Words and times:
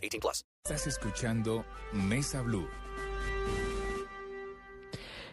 18 0.00 0.20
plus. 0.20 0.44
Estás 0.64 0.86
escuchando 0.86 1.64
Mesa 1.92 2.42
Blue. 2.42 2.68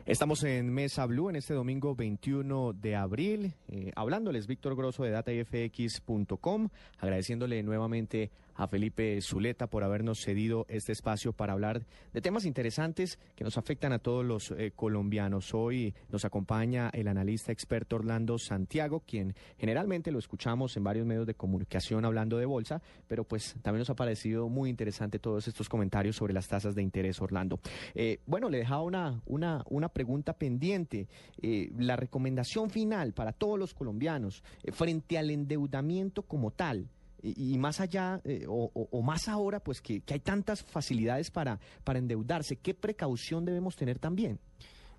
Estamos 0.08 0.42
en 0.46 0.74
Mesa 0.74 1.06
Blue 1.06 1.30
en 1.30 1.36
este 1.36 1.54
domingo 1.54 1.94
21 1.94 2.72
de 2.72 2.96
abril, 2.96 3.56
eh, 3.68 3.92
hablándoles 3.94 4.48
Víctor 4.48 4.74
Grosso 4.74 5.04
de 5.04 5.12
datafx.com, 5.12 6.70
agradeciéndole 6.98 7.62
nuevamente 7.62 8.32
a 8.58 8.68
Felipe 8.68 9.20
Zuleta 9.22 9.68
por 9.68 9.84
habernos 9.84 10.22
cedido 10.22 10.66
este 10.70 10.92
espacio 10.92 11.34
para 11.34 11.54
hablar 11.54 11.86
de 12.14 12.22
temas 12.22 12.46
interesantes 12.46 13.20
que 13.36 13.44
nos 13.44 13.58
afectan 13.58 13.94
a 13.94 14.00
todos 14.00 14.26
los 14.26 14.52
eh, 14.52 14.72
colombianos. 14.76 15.54
Hoy 15.54 15.94
nos 16.10 16.26
acompaña 16.26 16.90
el 16.94 17.08
analista 17.08 17.52
experto 17.52 17.98
Orlando 17.98 18.38
Santiago, 18.38 19.04
quien 19.06 19.36
generalmente 19.58 20.12
lo 20.12 20.20
escuchamos 20.20 20.76
en 20.78 20.86
varios 20.86 21.06
medios 21.06 21.28
de 21.28 21.36
comunicación 21.36 22.06
hablando 22.06 22.38
de 22.38 22.46
bolsa, 22.46 22.82
pero 23.08 23.26
pues 23.26 23.56
también 23.62 23.80
nos 23.80 23.90
ha 23.90 23.96
parecido 23.96 24.50
muy 24.50 24.70
interesante 24.70 25.20
todos 25.20 25.48
estos 25.48 25.70
comentarios 25.70 26.16
sobre 26.16 26.34
las 26.34 26.48
tasas 26.48 26.76
de 26.76 26.82
interés, 26.82 27.22
Orlando. 27.22 27.60
Eh, 27.94 28.22
bueno, 28.26 28.50
le 28.50 28.58
dejaba 28.60 28.84
una, 28.84 29.22
una, 29.26 29.64
una 29.70 29.90
pregunta 29.98 30.34
pendiente. 30.34 31.08
Eh, 31.42 31.72
la 31.80 31.96
recomendación 31.96 32.70
final 32.70 33.14
para 33.14 33.32
todos 33.32 33.58
los 33.58 33.74
colombianos 33.74 34.44
eh, 34.64 34.72
frente 34.72 35.18
al 35.18 35.32
endeudamiento 35.32 36.22
como 36.22 36.52
tal 36.52 36.88
y, 37.24 37.58
más 37.58 37.82
allá 37.82 38.22
eh, 38.26 38.46
o 38.48 39.02
más 39.02 39.28
ahora, 39.28 39.60
pues 39.60 39.82
que, 39.82 40.02
que 40.02 40.14
hay 40.14 40.20
tantas 40.20 40.62
facilidades 40.62 41.32
para, 41.32 41.60
para 41.84 41.98
endeudarse, 41.98 42.58
¿qué 42.58 42.76
precaución 42.76 43.44
debemos 43.44 43.76
tener 43.76 43.98
también? 43.98 44.40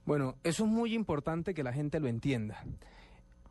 Bueno, 0.04 0.34
eso 0.42 0.64
es 0.64 0.70
muy 0.70 0.94
importante 0.94 1.54
que 1.54 1.62
la 1.62 1.72
gente 1.72 2.00
lo 2.00 2.08
entienda. 2.08 2.64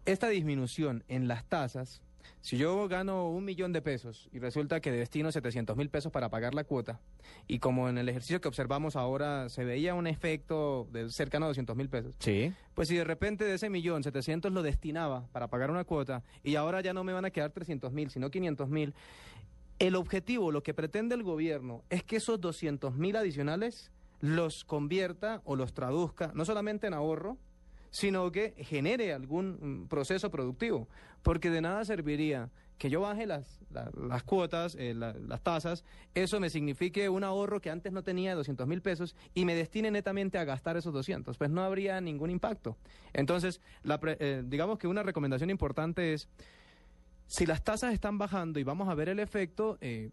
Esta 0.03 0.27
disminución 0.27 1.05
en 1.07 1.29
las 1.29 1.45
tasas, 1.45 2.01
si 2.41 2.57
yo 2.57 2.87
gano 2.87 3.29
un 3.29 3.45
millón 3.45 3.73
de 3.73 3.81
pesos 3.81 4.29
y 4.31 4.39
resulta 4.39 4.79
que 4.79 4.91
destino 4.91 5.31
700 5.31 5.75
mil 5.77 5.89
pesos 5.89 6.11
para 6.11 6.29
pagar 6.29 6.53
la 6.53 6.63
cuota, 6.63 6.99
y 7.47 7.59
como 7.59 7.89
en 7.89 7.97
el 7.97 8.07
ejercicio 8.09 8.39
que 8.41 8.47
observamos 8.47 8.95
ahora 8.95 9.49
se 9.49 9.63
veía 9.65 9.93
un 9.93 10.07
efecto 10.07 10.87
de 10.91 11.09
cercano 11.09 11.45
a 11.45 11.47
200 11.49 11.75
mil 11.75 11.89
pesos, 11.89 12.15
Sí. 12.19 12.53
pues 12.73 12.87
si 12.87 12.95
de 12.95 13.03
repente 13.03 13.43
de 13.45 13.55
ese 13.55 13.69
millón 13.69 14.03
700 14.03 14.51
lo 14.51 14.61
destinaba 14.63 15.27
para 15.31 15.47
pagar 15.49 15.71
una 15.71 15.83
cuota 15.83 16.23
y 16.43 16.55
ahora 16.55 16.81
ya 16.81 16.93
no 16.93 17.03
me 17.03 17.13
van 17.13 17.25
a 17.25 17.31
quedar 17.31 17.51
300 17.51 17.91
mil, 17.93 18.09
sino 18.09 18.29
500 18.29 18.69
mil, 18.69 18.93
el 19.79 19.95
objetivo, 19.95 20.51
lo 20.51 20.63
que 20.63 20.73
pretende 20.73 21.13
el 21.15 21.23
gobierno 21.23 21.83
es 21.89 22.03
que 22.03 22.15
esos 22.15 22.41
200 22.41 22.95
mil 22.95 23.15
adicionales 23.15 23.91
los 24.19 24.63
convierta 24.65 25.41
o 25.45 25.55
los 25.55 25.73
traduzca 25.73 26.31
no 26.33 26.43
solamente 26.45 26.87
en 26.87 26.95
ahorro, 26.95 27.37
sino 27.99 28.31
que 28.31 28.53
genere 28.59 29.11
algún 29.11 29.57
mm, 29.83 29.87
proceso 29.87 30.29
productivo. 30.29 30.87
Porque 31.23 31.49
de 31.49 31.61
nada 31.61 31.83
serviría 31.83 32.51
que 32.77 32.91
yo 32.91 33.01
baje 33.01 33.25
las, 33.25 33.59
la- 33.71 33.89
las 34.07 34.21
cuotas, 34.21 34.75
eh, 34.79 34.93
la- 34.93 35.13
las 35.13 35.41
tasas, 35.41 35.83
eso 36.13 36.39
me 36.39 36.51
signifique 36.51 37.09
un 37.09 37.23
ahorro 37.23 37.59
que 37.59 37.71
antes 37.71 37.91
no 37.91 38.03
tenía 38.03 38.29
de 38.31 38.35
200 38.35 38.67
mil 38.67 38.83
pesos 38.83 39.15
y 39.33 39.45
me 39.45 39.55
destine 39.55 39.89
netamente 39.89 40.37
a 40.37 40.43
gastar 40.45 40.77
esos 40.77 40.93
200. 40.93 41.39
Pues 41.39 41.49
no 41.49 41.63
habría 41.63 41.99
ningún 41.99 42.29
impacto. 42.29 42.77
Entonces, 43.13 43.61
la 43.81 43.99
pre- 43.99 44.17
eh, 44.19 44.43
digamos 44.45 44.77
que 44.77 44.87
una 44.87 45.01
recomendación 45.01 45.49
importante 45.49 46.13
es, 46.13 46.29
si 47.25 47.47
las 47.47 47.63
tasas 47.63 47.93
están 47.95 48.19
bajando 48.19 48.59
y 48.59 48.63
vamos 48.63 48.89
a 48.89 48.93
ver 48.93 49.09
el 49.09 49.19
efecto, 49.19 49.79
eh, 49.81 50.11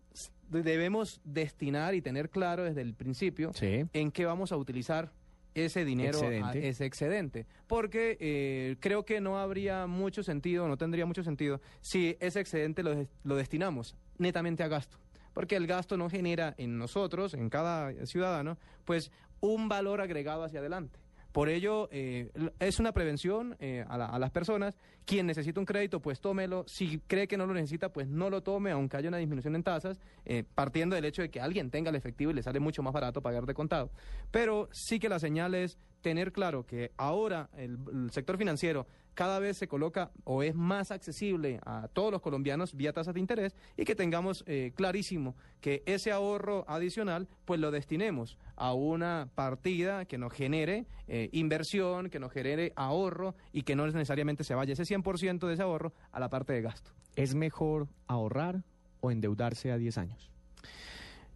debemos 0.48 1.20
destinar 1.22 1.94
y 1.94 2.00
tener 2.00 2.30
claro 2.30 2.64
desde 2.64 2.80
el 2.80 2.94
principio 2.94 3.52
Sí. 3.52 3.84
en 3.92 4.10
qué 4.10 4.24
vamos 4.24 4.52
a 4.52 4.56
utilizar 4.56 5.12
ese 5.54 5.84
dinero, 5.84 6.18
a- 6.18 6.22
Excedente. 6.26 6.68
ese 6.68 6.84
excedente. 6.86 7.46
Porque 7.66 8.16
eh, 8.20 8.76
creo 8.80 9.04
que 9.04 9.20
no 9.20 9.38
habría 9.38 9.86
mucho 9.86 10.22
sentido, 10.22 10.68
no 10.68 10.76
tendría 10.76 11.06
mucho 11.06 11.22
sentido, 11.22 11.60
si 11.80 12.16
ese 12.20 12.40
excedente 12.40 12.82
lo, 12.82 13.06
lo 13.24 13.36
destinamos 13.36 13.96
netamente 14.18 14.62
a 14.62 14.68
gasto. 14.68 14.98
Porque 15.32 15.56
el 15.56 15.66
gasto 15.66 15.96
no 15.96 16.08
genera 16.10 16.54
en 16.58 16.78
nosotros, 16.78 17.34
en 17.34 17.50
cada 17.50 17.92
ciudadano, 18.06 18.56
pues 18.84 19.10
un 19.40 19.68
valor 19.68 20.00
agregado 20.00 20.44
hacia 20.44 20.60
adelante. 20.60 20.98
Por 21.34 21.48
ello, 21.48 21.88
eh, 21.90 22.30
es 22.60 22.78
una 22.78 22.92
prevención 22.92 23.56
eh, 23.58 23.84
a, 23.88 23.98
la- 23.98 24.06
a 24.06 24.20
las 24.20 24.30
personas. 24.30 24.78
Quien 25.04 25.26
necesita 25.26 25.58
un 25.58 25.66
crédito, 25.66 25.98
pues 26.00 26.20
tómelo. 26.20 26.62
Si 26.68 27.00
cree 27.08 27.26
que 27.26 27.36
no 27.36 27.44
lo 27.44 27.54
necesita, 27.54 27.88
pues 27.92 28.06
no 28.06 28.30
lo 28.30 28.44
tome, 28.44 28.70
aunque 28.70 28.96
haya 28.98 29.08
una 29.08 29.18
disminución 29.18 29.56
en 29.56 29.64
tasas, 29.64 29.98
eh, 30.24 30.44
partiendo 30.54 30.94
del 30.94 31.04
hecho 31.06 31.22
de 31.22 31.30
que 31.30 31.40
alguien 31.40 31.72
tenga 31.72 31.90
el 31.90 31.96
efectivo 31.96 32.30
y 32.30 32.34
le 32.34 32.42
sale 32.44 32.60
mucho 32.60 32.84
más 32.84 32.92
barato 32.92 33.20
pagar 33.20 33.46
de 33.46 33.54
contado. 33.54 33.90
Pero 34.30 34.68
sí 34.70 35.00
que 35.00 35.08
la 35.08 35.18
señal 35.18 35.56
es 35.56 35.76
tener 36.04 36.32
claro 36.32 36.66
que 36.66 36.92
ahora 36.98 37.48
el, 37.56 37.78
sector 38.10 38.36
financiero 38.36 38.86
cada 39.14 39.38
vez 39.38 39.56
se 39.56 39.68
coloca 39.68 40.10
o 40.24 40.42
es 40.42 40.54
más 40.54 40.90
accesible 40.90 41.58
a 41.64 41.88
todos 41.88 42.12
los 42.12 42.20
colombianos 42.20 42.74
vía 42.74 42.92
tasas 42.92 43.14
de 43.14 43.20
interés 43.20 43.56
y 43.78 43.86
que 43.86 43.94
tengamos 43.94 44.44
eh, 44.46 44.72
clarísimo 44.74 45.34
que 45.62 45.82
ese 45.86 46.12
ahorro 46.12 46.66
adicional 46.68 47.26
pues 47.46 47.58
lo 47.58 47.70
destinemos 47.70 48.36
a 48.54 48.74
una 48.74 49.30
partida 49.34 50.04
que 50.04 50.18
nos 50.18 50.34
genere 50.34 50.84
eh, 51.08 51.30
inversión, 51.32 52.10
que 52.10 52.20
nos 52.20 52.32
genere 52.32 52.74
ahorro 52.76 53.34
y 53.50 53.62
que 53.62 53.74
no 53.74 53.86
necesariamente 53.86 54.44
se 54.44 54.54
vaya 54.54 54.74
ese 54.74 54.82
100% 54.82 55.46
de 55.46 55.54
ese 55.54 55.62
ahorro 55.62 55.94
a 56.12 56.20
la 56.20 56.28
parte 56.28 56.52
de 56.52 56.60
gasto. 56.60 56.90
¿Es 57.16 57.34
mejor 57.34 57.88
ahorrar 58.08 58.62
o 59.00 59.10
endeudarse 59.10 59.72
a 59.72 59.78
10 59.78 59.96
años? 59.96 60.34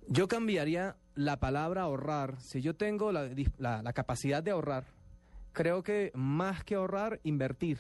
Yo 0.08 0.26
cambiaría 0.28 0.96
la 1.14 1.38
palabra 1.38 1.82
ahorrar. 1.82 2.40
Si 2.40 2.60
yo 2.62 2.74
tengo 2.74 3.12
la, 3.12 3.28
la- 3.58 3.82
la 3.82 3.92
capacidad 3.92 4.42
de 4.42 4.50
ahorrar, 4.50 4.84
creo 5.52 5.82
que 5.82 6.10
más 6.14 6.64
que 6.64 6.74
ahorrar, 6.76 7.20
invertir. 7.24 7.78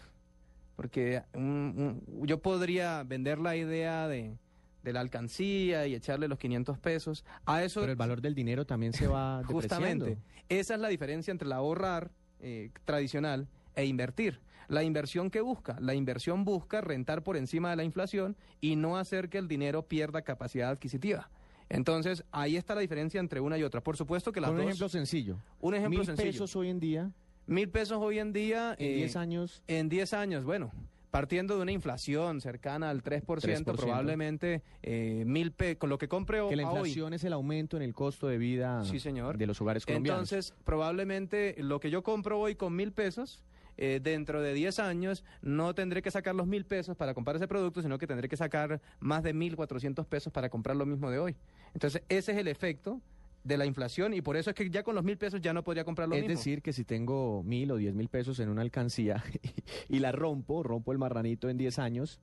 Porque 0.76 1.22
mm, 1.34 1.40
mm, 1.40 2.24
yo 2.26 2.40
podría 2.40 3.02
vender 3.02 3.38
la 3.38 3.56
idea 3.56 4.06
de, 4.08 4.36
de 4.82 4.92
la 4.92 5.00
alcancía 5.00 5.86
y 5.86 5.94
echarle 5.94 6.28
los 6.28 6.38
500 6.38 6.78
pesos. 6.78 7.24
A 7.46 7.62
eso 7.64 7.80
Pero 7.80 7.92
el 7.92 7.96
valor 7.96 8.20
del 8.20 8.34
dinero 8.34 8.64
también 8.66 8.92
se 8.92 9.06
va 9.08 9.42
Justamente. 9.46 10.18
Esa 10.48 10.74
es 10.74 10.80
la 10.80 10.88
diferencia 10.88 11.30
entre 11.32 11.46
el 11.46 11.52
ahorrar 11.52 12.10
eh, 12.40 12.70
tradicional 12.84 13.48
e 13.74 13.86
invertir. 13.86 14.40
La 14.68 14.82
inversión 14.82 15.30
que 15.30 15.40
busca, 15.40 15.78
la 15.80 15.94
inversión 15.94 16.44
busca 16.44 16.82
rentar 16.82 17.22
por 17.22 17.38
encima 17.38 17.70
de 17.70 17.76
la 17.76 17.84
inflación 17.84 18.36
y 18.60 18.76
no 18.76 18.98
hacer 18.98 19.30
que 19.30 19.38
el 19.38 19.48
dinero 19.48 19.86
pierda 19.88 20.22
capacidad 20.22 20.68
adquisitiva. 20.70 21.30
Entonces, 21.70 22.24
ahí 22.32 22.56
está 22.56 22.74
la 22.74 22.80
diferencia 22.80 23.20
entre 23.20 23.40
una 23.40 23.58
y 23.58 23.62
otra. 23.62 23.80
Por 23.82 23.96
supuesto 23.96 24.32
que 24.32 24.40
las 24.40 24.50
un 24.50 24.56
dos- 24.56 24.66
ejemplo 24.66 24.88
sencillo. 24.88 25.38
un 25.60 25.74
ejemplo 25.74 25.98
Mil 25.98 26.06
sencillo. 26.06 26.30
pesos 26.32 26.56
hoy 26.56 26.68
en 26.70 26.80
día, 26.80 27.10
Mil 27.46 27.68
pesos 27.68 27.98
hoy 28.00 28.18
en 28.18 28.32
día. 28.32 28.74
en 28.78 28.86
eh, 28.92 28.94
10 28.96 29.16
años, 29.16 29.62
En 29.68 29.88
10 29.88 30.12
años, 30.14 30.44
bueno, 30.44 30.70
partiendo 31.10 31.56
de 31.56 31.62
una 31.62 31.72
inflación 31.72 32.40
cercana 32.42 32.90
al 32.90 33.02
3%, 33.02 33.40
3%. 33.40 33.76
probablemente 33.76 34.62
eh, 34.82 35.24
mil 35.26 35.52
pe 35.52 35.76
con 35.78 35.88
lo 35.88 35.96
que 35.98 36.08
compre 36.08 36.40
que 36.48 36.56
la 36.56 36.70
hoy. 36.70 36.78
inflación 36.90 37.14
es 37.14 37.24
el 37.24 37.32
aumento 37.32 37.76
en 37.78 37.82
el 37.82 37.94
costo 37.94 38.28
de 38.28 38.36
vida 38.38 38.84
Sí, 38.84 39.00
señor. 39.00 39.38
de 39.38 39.46
los 39.46 39.60
hogares 39.62 39.86
colombianos. 39.86 40.30
Entonces, 40.32 40.54
probablemente 40.64 41.54
lo 41.58 41.80
que 41.80 41.90
yo 41.90 42.02
compro 42.02 42.38
hoy 42.38 42.54
con 42.54 42.76
mil 42.76 42.92
pesos, 42.92 43.42
eh, 43.78 44.00
dentro 44.02 44.42
de 44.42 44.52
10 44.52 44.78
años 44.80 45.24
no 45.40 45.74
tendré 45.74 46.02
que 46.02 46.10
sacar 46.10 46.34
los 46.34 46.46
mil 46.46 46.66
pesos 46.66 46.96
para 46.96 47.14
comprar 47.14 47.36
ese 47.36 47.48
producto, 47.48 47.80
sino 47.80 47.96
que 47.96 48.06
tendré 48.06 48.28
que 48.28 48.36
sacar 48.36 48.80
más 49.00 49.22
de 49.22 49.34
1.400 49.34 50.04
pesos 50.04 50.32
para 50.32 50.50
comprar 50.50 50.76
lo 50.76 50.84
mismo 50.84 51.10
de 51.10 51.18
hoy. 51.18 51.36
Entonces, 51.74 52.02
ese 52.08 52.32
es 52.32 52.38
el 52.38 52.48
efecto 52.48 53.00
de 53.44 53.56
la 53.56 53.64
inflación 53.66 54.12
y 54.14 54.20
por 54.20 54.36
eso 54.36 54.50
es 54.50 54.56
que 54.56 54.68
ya 54.68 54.82
con 54.82 54.94
los 54.96 55.04
mil 55.04 55.16
pesos 55.16 55.40
ya 55.40 55.52
no 55.52 55.62
podría 55.62 55.84
comprar 55.84 56.08
lo 56.08 56.16
es 56.16 56.22
mismo. 56.22 56.36
decir, 56.36 56.60
que 56.60 56.72
si 56.72 56.84
tengo 56.84 57.42
mil 57.44 57.70
o 57.70 57.76
diez 57.76 57.94
mil 57.94 58.08
pesos 58.08 58.40
en 58.40 58.48
una 58.48 58.62
alcancía 58.62 59.22
y 59.88 60.00
la 60.00 60.12
rompo, 60.12 60.62
rompo 60.62 60.92
el 60.92 60.98
marranito 60.98 61.48
en 61.48 61.56
10 61.56 61.78
años, 61.78 62.20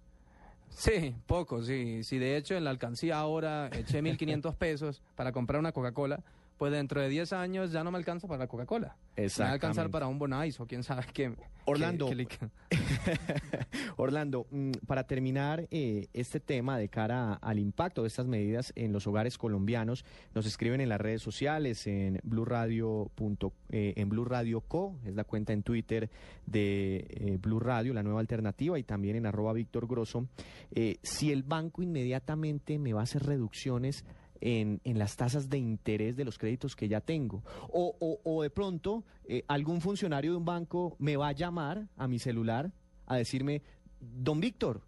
Sí, 0.70 1.16
poco, 1.28 1.64
sí. 1.64 2.04
Si 2.04 2.18
de 2.18 2.36
hecho 2.36 2.56
en 2.56 2.64
la 2.64 2.72
alcancía 2.72 3.18
ahora 3.18 3.70
eché 3.72 4.02
1.500 4.02 4.56
pesos 4.56 5.02
para 5.16 5.32
comprar 5.32 5.60
una 5.60 5.72
Coca-Cola, 5.72 6.22
pues 6.58 6.72
dentro 6.72 7.02
de 7.02 7.10
10 7.10 7.34
años 7.34 7.72
ya 7.72 7.84
no 7.84 7.92
me 7.92 7.98
alcanza 7.98 8.28
para 8.28 8.40
la 8.40 8.48
Coca-Cola. 8.48 8.96
Me 9.18 9.24
va 9.46 9.50
a 9.50 9.54
alcanzar 9.54 9.90
para 9.92 10.08
un 10.08 10.20
Bonais 10.20 10.60
o 10.60 10.66
quién 10.68 10.84
sabe 10.84 11.04
qué. 11.14 11.34
Orlando. 11.66 12.08
qué- 12.10 12.26
qué 12.28 12.46
le- 12.46 12.70
Orlando, 13.98 14.46
mm, 14.52 14.72
para 14.88 15.06
terminar 15.06 15.68
eh, 15.72 16.08
este 16.14 16.40
tema 16.40 16.78
de 16.78 16.90
cara 16.90 17.34
al 17.34 17.60
impacto 17.60 18.02
de 18.04 18.08
estas 18.08 18.28
medidas 18.28 18.72
en 18.76 18.92
los 18.94 19.08
hogares 19.08 19.38
colombianos, 19.38 20.06
nos 20.34 20.46
escriben 20.46 20.82
en 20.82 20.90
las 20.90 21.02
redes 21.02 21.22
sociales, 21.22 21.88
en 21.88 22.20
Blue 22.24 22.46
Radio, 22.46 23.10
punto- 23.16 23.54
eh, 23.70 23.94
en 23.98 24.10
Blue 24.10 24.26
Radio 24.26 24.62
Co, 24.62 24.96
es 25.06 25.16
la 25.16 25.24
cuenta 25.24 25.54
en 25.54 25.64
Twitter 25.64 26.10
de 26.46 27.08
eh, 27.10 27.38
Blue 27.42 27.60
Radio, 27.60 27.94
la 27.94 28.04
nueva 28.04 28.20
alternativa, 28.20 28.78
y 28.80 28.84
también 28.84 29.16
en 29.16 29.26
arroba 29.26 29.54
Víctor 29.54 29.88
Grosso, 29.88 30.28
eh, 30.72 30.98
si 31.04 31.32
el 31.32 31.44
banco 31.44 31.82
inmediatamente 31.82 32.78
me 32.78 32.94
va 32.94 33.02
a 33.02 33.04
hacer 33.04 33.24
reducciones 33.24 34.06
en, 34.42 34.82
en 34.84 35.00
las 35.00 35.16
tasas 35.16 35.50
de 35.50 35.58
interés 35.58 36.16
de 36.16 36.26
los 36.26 36.38
créditos 36.38 36.76
que 36.76 36.88
ya 36.88 37.02
tengo. 37.02 37.44
O, 37.70 37.96
o- 38.00 38.20
o 38.24 38.42
de 38.44 38.50
pronto 38.50 39.04
eh, 39.26 39.44
algún 39.48 39.82
funcionario 39.82 40.32
de 40.32 40.38
un 40.38 40.46
banco 40.46 40.96
me 41.00 41.18
va 41.18 41.30
a 41.30 41.32
llamar 41.32 41.88
a 41.98 42.08
mi 42.08 42.20
celular 42.20 42.72
a 43.08 43.16
decirme, 43.16 43.62
don 44.00 44.40
Víctor, 44.40 44.82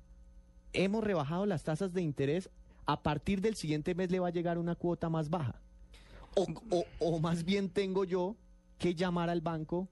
hemos 0.74 1.04
rebajado 1.04 1.46
las 1.46 1.64
tasas 1.64 1.94
de 1.94 2.02
interés, 2.02 2.50
a 2.86 3.02
partir 3.04 3.42
del 3.42 3.56
siguiente 3.56 3.96
mes 3.96 4.12
le 4.12 4.20
va 4.20 4.28
a 4.28 4.32
llegar 4.32 4.58
una 4.58 4.76
cuota 4.76 5.10
más 5.10 5.30
baja. 5.30 5.60
O, 6.36 6.46
o- 6.72 6.86
o 7.00 7.20
más 7.20 7.44
bien 7.44 7.70
tengo 7.70 8.04
yo 8.06 8.36
que 8.78 8.94
llamar 8.96 9.30
al 9.30 9.42
banco 9.42 9.88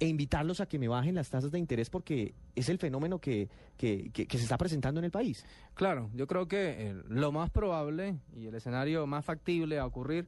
e 0.00 0.08
invitarlos 0.08 0.60
a 0.60 0.66
que 0.66 0.78
me 0.78 0.88
bajen 0.88 1.14
las 1.14 1.28
tasas 1.30 1.52
de 1.52 1.58
interés 1.58 1.90
porque 1.90 2.34
es 2.56 2.68
el 2.70 2.78
fenómeno 2.78 3.18
que, 3.20 3.48
que- 3.76 4.10
que- 4.12 4.26
se 4.38 4.42
está 4.44 4.56
presentando 4.56 4.98
en 4.98 5.04
el 5.04 5.10
país. 5.10 5.44
Claro, 5.74 6.08
yo 6.14 6.26
creo 6.26 6.48
que 6.48 6.88
eh, 6.88 7.02
lo 7.08 7.30
más 7.32 7.50
probable 7.50 8.16
y 8.34 8.46
el 8.46 8.54
escenario 8.54 9.06
más 9.06 9.24
factible 9.24 9.78
a 9.78 9.84
ocurrir 9.86 10.26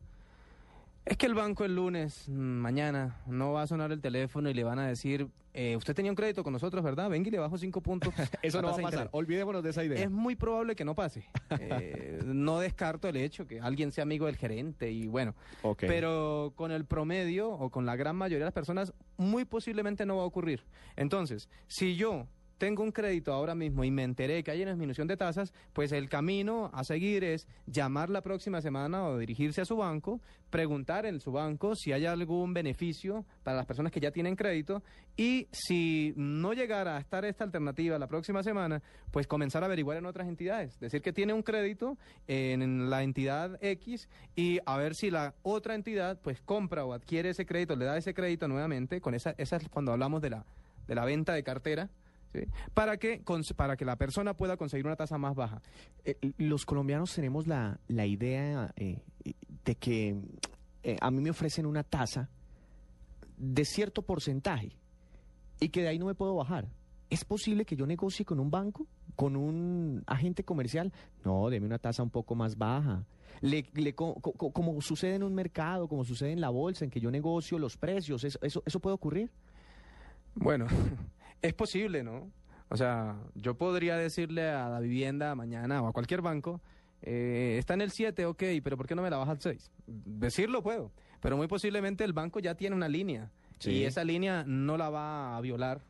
es 1.05 1.17
que 1.17 1.27
el 1.27 1.35
banco 1.35 1.65
el 1.65 1.75
lunes, 1.75 2.29
mm, 2.29 2.33
mañana, 2.33 3.17
no 3.27 3.53
va 3.53 3.63
a 3.63 3.67
sonar 3.67 3.91
el 3.93 4.01
teléfono 4.01 4.49
y 4.49 4.55
le 4.55 4.63
van 4.63 4.79
a 4.79 4.87
decir, 4.87 5.29
eh, 5.55 5.77
usted 5.77 5.95
tenía 5.95 6.13
un 6.13 6.17
crédito 6.17 6.45
con 6.45 6.53
nosotros, 6.53 6.83
¿verdad? 6.83 7.11
Venga 7.11 7.29
y 7.29 7.31
le 7.33 7.39
bajo 7.39 7.59
cinco 7.59 7.81
puntos. 7.81 8.15
Eso 8.43 8.63
no 8.63 8.69
va 8.69 8.75
a 8.75 8.77
pasar. 8.77 8.93
interés". 8.93 9.09
Olvidémonos 9.13 9.63
de 9.63 9.71
esa 9.71 9.85
idea. 9.85 10.03
Es 10.03 10.11
muy 10.11 10.37
probable 10.37 10.77
que 10.77 10.85
no 10.85 10.95
pase. 10.95 11.29
Eh, 11.59 12.21
no 12.25 12.61
descarto 12.61 13.09
el 13.09 13.17
hecho 13.17 13.47
que 13.47 13.61
alguien 13.61 13.91
sea 13.91 14.03
amigo 14.03 14.27
del 14.27 14.37
gerente 14.37 14.91
y 14.91 15.09
bueno, 15.09 15.35
pero 15.79 16.53
con 16.55 16.71
el 16.71 16.85
promedio 16.85 17.51
o 17.51 17.71
con 17.71 17.85
la 17.85 17.97
gran 17.97 18.17
mayoría 18.17 18.45
de 18.45 18.47
las 18.47 18.55
personas 18.55 18.95
muy 19.17 19.45
posiblemente 19.45 20.07
no 20.07 20.17
va 20.17 20.23
a 20.23 20.27
ocurrir. 20.27 20.65
Entonces, 20.97 21.49
si 21.67 21.97
yo 21.97 22.27
tengo 22.63 22.85
un 22.85 22.93
crédito 22.93 23.33
ahora 23.33 23.57
mismo 23.57 23.83
y 23.83 23.91
me 23.91 24.05
enteré 24.05 24.45
que 24.45 24.53
hay 24.53 24.63
una 24.63 24.71
disminución 24.71 25.09
de 25.09 25.17
tasas, 25.17 25.53
pues 25.73 25.91
el 25.91 26.09
camino 26.09 26.71
a 26.73 26.85
seguir 26.85 27.25
es 27.25 27.49
llamar 27.67 28.09
la 28.09 28.21
próxima 28.21 28.63
semana 28.63 29.05
o 29.05 29.19
dirigirse 29.19 29.63
a 29.63 29.65
su 29.65 29.79
banco, 29.79 30.21
preguntar 30.49 31.05
en 31.05 31.19
su 31.19 31.33
banco 31.33 31.75
si 31.75 31.91
hay 31.91 32.07
algún 32.07 32.55
beneficio 32.55 33.25
para 33.43 33.57
las 33.57 33.67
personas 33.67 33.91
que 33.91 33.99
ya 33.99 34.13
tienen 34.13 34.37
crédito 34.37 34.81
y 35.17 35.49
si 35.51 36.15
no 36.15 36.53
llegara 36.53 36.97
a 36.97 37.01
estar 37.01 37.25
esta 37.25 37.43
alternativa 37.43 37.99
la 37.99 38.07
próxima 38.07 38.45
semana, 38.45 38.81
pues 39.11 39.27
comenzar 39.27 39.65
a 39.65 39.67
averiguar 39.67 39.97
en 39.97 40.07
otras 40.07 40.29
entidades. 40.29 40.79
Decir 40.79 41.03
que 41.03 41.13
tiene 41.13 41.33
un 41.33 41.43
crédito 41.43 41.99
en 42.29 42.89
la 42.91 43.03
entidad 43.03 43.59
X 43.61 44.09
y 44.37 44.61
a 44.67 44.77
ver 44.77 44.95
si 44.95 45.11
la 45.11 45.35
otra 45.43 45.75
entidad 45.75 46.21
pues 46.23 46.41
compra 46.41 46.85
o 46.85 46.93
adquiere 46.93 47.31
ese 47.31 47.45
crédito, 47.45 47.75
le 47.75 47.87
da 47.87 47.97
ese 47.97 48.15
crédito 48.15 48.47
nuevamente, 48.47 49.01
con 49.01 49.17
esa, 49.17 49.35
esa 49.37 49.57
es 49.57 49.69
cuando 49.69 49.91
hablamos 49.91 50.23
de 50.23 50.31
la, 50.31 50.47
de 50.87 50.95
la 50.95 51.05
venta 51.05 51.33
de 51.33 51.43
cartera. 51.43 51.91
Para, 52.75 52.97
que, 52.97 53.23
para 53.57 53.77
que 53.77 53.85
la 53.85 53.97
persona 53.97 54.35
pueda 54.35 54.57
conseguir 54.57 54.87
una 54.87 54.97
tasa 54.97 55.19
más 55.19 55.35
baja. 55.35 55.61
Eh, 56.05 56.17
los 56.39 56.65
colombianos 56.65 57.15
tenemos 57.15 57.47
la, 57.47 57.79
la 57.89 58.07
idea 58.07 58.73
eh, 58.77 59.01
de 59.65 59.75
que 59.77 60.17
eh, 60.83 60.97
a 61.01 61.11
mí 61.11 61.21
me 61.21 61.31
ofrecen 61.31 61.67
una 61.67 61.83
tasa 61.83 62.29
de 63.37 63.65
cierto 63.65 64.03
porcentaje 64.03 64.73
y 65.61 65.69
que 65.69 65.83
de 65.83 65.89
ahí 65.89 65.99
no 65.99 66.07
me 66.07 66.15
puedo 66.15 66.35
bajar. 66.37 66.69
¿Es 67.11 67.25
posible 67.25 67.65
que 67.65 67.77
yo 67.77 67.87
negocie 67.87 68.25
con 68.25 68.41
un 68.41 68.51
banco, 68.51 68.87
con 69.17 69.37
un 69.37 70.03
agente 70.07 70.45
comercial? 70.45 70.93
No, 71.25 71.51
deme 71.51 71.67
una 71.67 71.79
tasa 71.79 72.03
un 72.03 72.11
poco 72.11 72.35
más 72.35 72.57
baja. 72.57 73.05
Le- 73.43 73.69
le 73.75 73.95
co- 73.95 74.15
co- 74.15 74.33
co- 74.33 74.51
como 74.53 74.81
sucede 74.81 75.17
en 75.17 75.23
un 75.23 75.35
mercado, 75.35 75.89
como 75.89 76.05
sucede 76.05 76.33
en 76.33 76.41
la 76.41 76.49
bolsa, 76.49 76.85
en 76.85 76.91
que 76.91 77.01
yo 77.01 77.11
negocio 77.11 77.59
los 77.59 77.77
precios, 77.77 78.25
¿eso, 78.25 78.39
eso, 78.43 78.63
eso 78.65 78.81
puede 78.81 78.95
ocurrir? 78.95 79.31
Bueno, 80.35 80.67
es 81.43 81.55
posible, 81.55 82.03
¿no? 82.03 82.31
O 82.69 82.77
sea, 82.77 83.17
yo 83.35 83.55
podría 83.59 83.97
decirle 83.97 84.49
a 84.51 84.69
la 84.69 84.81
vivienda 84.81 85.35
mañana 85.35 85.83
o 85.83 85.89
a 85.89 85.93
cualquier 85.93 86.23
banco, 86.23 86.61
eh, 87.03 87.57
está 87.59 87.75
en 87.75 87.83
el 87.83 87.91
7, 87.91 88.25
ok, 88.27 88.43
pero 88.63 88.77
¿por 88.77 88.87
qué 88.87 88.95
no 88.95 89.03
me 89.03 89.11
la 89.11 89.19
baja 89.19 89.33
al 89.33 89.41
6? 89.41 89.71
Decirlo 89.87 90.63
puedo, 90.63 90.93
pero 91.21 91.37
muy 91.37 91.49
posiblemente 91.49 92.05
el 92.05 92.13
banco 92.13 92.41
ya 92.41 92.55
tiene 92.55 92.75
una 92.77 92.89
línea 92.89 93.31
Sí. 93.59 93.71
y 93.73 93.85
esa 93.85 94.03
línea 94.03 94.43
no 94.47 94.77
la 94.77 94.91
va 94.91 95.37
a 95.37 95.41
violar 95.41 95.83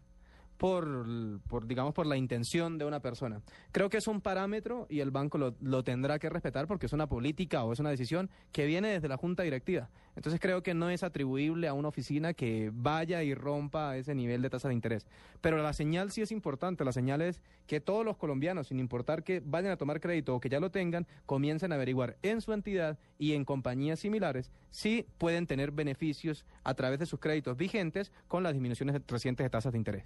por, 0.63 1.67
digamos, 1.67 1.93
por 1.93 2.07
la 2.07 2.17
intención 2.17 2.79
de 2.79 2.85
una 2.85 3.01
persona. 3.01 3.43
Creo 3.73 3.91
que 3.91 3.97
es 3.97 4.07
un 4.07 4.21
parámetro 4.21 4.87
y 4.89 5.01
el 5.01 5.11
banco 5.11 5.37
lo, 5.37 5.57
lo 5.61 5.83
tendrá 5.83 6.21
que 6.21 6.31
respetar 6.31 6.69
porque 6.69 6.87
es 6.87 6.93
una 6.93 7.09
política 7.09 7.65
o 7.65 7.73
es 7.73 7.81
una 7.81 7.91
decisión 7.91 8.31
que 8.53 8.65
viene 8.65 8.91
desde 8.91 9.09
la 9.09 9.17
junta 9.17 9.43
directiva. 9.43 9.91
Entonces 10.15 10.41
creo 10.41 10.63
que 10.63 10.73
no 10.73 10.89
es 10.89 11.03
atribuible 11.03 11.67
a 11.67 11.73
una 11.73 11.89
oficina 11.89 12.33
que 12.33 12.71
vaya 12.73 13.25
y 13.25 13.35
rompa 13.35 13.97
ese 13.97 14.15
nivel 14.15 14.41
de 14.41 14.51
tasa 14.51 14.69
de 14.69 14.75
interés. 14.75 15.09
Pero 15.41 15.61
la 15.61 15.73
señal 15.73 16.13
sí 16.13 16.23
es 16.23 16.31
importante. 16.31 16.85
La 16.85 16.93
señal 16.93 17.23
es 17.23 17.43
que 17.67 17.81
todos 17.81 18.05
los 18.05 18.17
colombianos, 18.17 18.69
sin 18.69 18.79
importar 18.79 19.25
que 19.25 19.43
vayan 19.45 19.73
a 19.73 19.77
tomar 19.77 20.01
crédito 20.01 20.37
o 20.37 20.41
que 20.41 20.49
ya 20.49 20.61
lo 20.61 20.71
tengan, 20.71 21.09
comiencen 21.27 21.73
a 21.73 21.75
averiguar 21.75 22.19
en 22.23 22.41
su 22.41 22.53
entidad 22.53 23.01
y 23.19 23.33
en 23.33 23.45
compañías 23.45 23.99
similares 23.99 24.53
si 24.71 25.07
pueden 25.19 25.47
tener 25.47 25.71
beneficios 25.73 26.45
a 26.63 26.75
través 26.75 26.99
de 26.99 27.07
sus 27.07 27.19
créditos 27.19 27.57
vigentes 27.57 28.13
con 28.29 28.43
las 28.43 28.53
disminuciones 28.53 29.01
recientes 29.09 29.45
de 29.45 29.51
tasas 29.51 29.73
de 29.73 29.79
interés. 29.79 30.05